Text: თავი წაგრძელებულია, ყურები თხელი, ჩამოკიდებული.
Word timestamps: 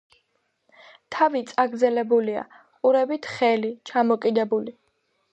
თავი 1.15 1.41
წაგრძელებულია, 1.51 2.43
ყურები 2.85 3.19
თხელი, 3.27 3.69
ჩამოკიდებული. 3.91 4.75